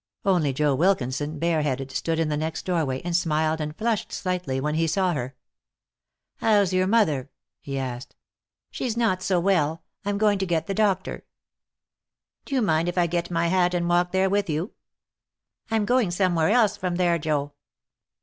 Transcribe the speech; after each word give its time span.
Only 0.25 0.51
Joe 0.51 0.73
Wilkinson, 0.73 1.37
bare 1.37 1.61
headed, 1.61 1.91
stood 1.91 2.17
in 2.17 2.27
the 2.29 2.35
next 2.35 2.65
doorway, 2.65 3.03
and 3.05 3.15
smiled 3.15 3.61
and 3.61 3.75
flushed 3.75 4.11
slightly 4.11 4.59
when 4.59 4.73
he 4.73 4.87
saw 4.87 5.13
her. 5.13 5.35
"How's 6.37 6.73
your 6.73 6.87
mother?" 6.87 7.29
he 7.59 7.77
asked. 7.77 8.15
"She's 8.71 8.97
not 8.97 9.21
so 9.21 9.39
well. 9.39 9.83
I'm 10.03 10.17
going 10.17 10.39
to 10.39 10.47
get 10.47 10.65
the 10.65 10.73
doctor." 10.73 11.23
"Do 12.45 12.55
you 12.55 12.63
mind 12.63 12.89
if 12.89 12.97
I 12.97 13.05
get 13.05 13.29
my 13.29 13.45
hat 13.49 13.75
and 13.75 13.87
walk 13.87 14.11
there 14.11 14.27
with 14.27 14.49
you?" 14.49 14.71
"I'm 15.69 15.85
going 15.85 16.09
somewhere 16.09 16.49
else 16.49 16.77
from 16.77 16.95
there, 16.95 17.19
Joe." 17.19 17.53